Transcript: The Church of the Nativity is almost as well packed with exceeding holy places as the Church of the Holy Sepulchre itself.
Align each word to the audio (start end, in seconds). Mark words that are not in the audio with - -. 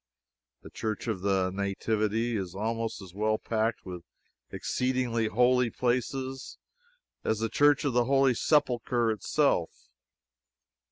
The 0.63 0.71
Church 0.71 1.05
of 1.07 1.21
the 1.21 1.51
Nativity 1.51 2.35
is 2.35 2.55
almost 2.55 3.03
as 3.03 3.13
well 3.13 3.37
packed 3.37 3.85
with 3.85 4.01
exceeding 4.49 5.11
holy 5.27 5.69
places 5.69 6.57
as 7.23 7.37
the 7.37 7.49
Church 7.49 7.85
of 7.85 7.93
the 7.93 8.05
Holy 8.05 8.33
Sepulchre 8.33 9.11
itself. 9.11 9.89